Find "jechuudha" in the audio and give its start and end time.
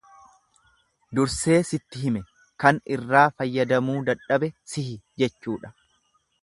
5.23-5.77